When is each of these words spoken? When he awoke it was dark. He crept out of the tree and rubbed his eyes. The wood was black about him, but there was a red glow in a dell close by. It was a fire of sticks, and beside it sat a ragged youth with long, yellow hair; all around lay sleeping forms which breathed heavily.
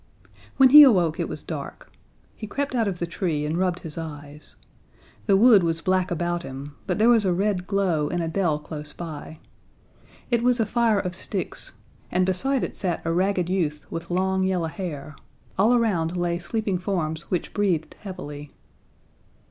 When 0.57 0.69
he 0.69 0.81
awoke 0.81 1.19
it 1.19 1.29
was 1.29 1.43
dark. 1.43 1.91
He 2.35 2.47
crept 2.47 2.73
out 2.73 2.87
of 2.87 2.97
the 2.97 3.05
tree 3.05 3.45
and 3.45 3.55
rubbed 3.55 3.81
his 3.81 3.99
eyes. 3.99 4.55
The 5.27 5.37
wood 5.37 5.61
was 5.61 5.79
black 5.79 6.09
about 6.09 6.41
him, 6.41 6.75
but 6.87 6.97
there 6.97 7.07
was 7.07 7.23
a 7.23 7.31
red 7.31 7.67
glow 7.67 8.07
in 8.09 8.19
a 8.19 8.27
dell 8.27 8.57
close 8.57 8.93
by. 8.93 9.37
It 10.31 10.41
was 10.41 10.59
a 10.59 10.65
fire 10.65 10.97
of 10.97 11.13
sticks, 11.13 11.73
and 12.11 12.25
beside 12.25 12.63
it 12.63 12.75
sat 12.75 13.05
a 13.05 13.13
ragged 13.13 13.47
youth 13.47 13.85
with 13.91 14.09
long, 14.09 14.43
yellow 14.43 14.69
hair; 14.69 15.15
all 15.55 15.75
around 15.75 16.17
lay 16.17 16.39
sleeping 16.39 16.79
forms 16.79 17.29
which 17.29 17.53
breathed 17.53 17.93
heavily. 17.99 18.49